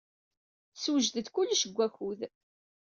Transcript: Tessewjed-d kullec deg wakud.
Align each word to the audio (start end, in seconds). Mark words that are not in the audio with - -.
Tessewjed-d 0.73 1.27
kullec 1.31 1.63
deg 1.65 1.77
wakud. 1.77 2.19